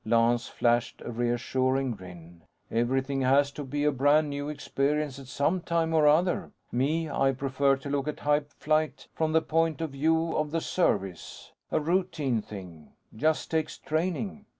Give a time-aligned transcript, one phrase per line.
[0.03, 2.41] Lance flashed a reassuring grin.
[2.71, 6.51] "Everything has to be a brand new experience, at some time or other.
[6.71, 10.59] Me, I prefer to look at hype flight from the point of view of the
[10.61, 11.51] service.
[11.69, 12.93] A routine thing.
[13.15, 14.45] Just takes training.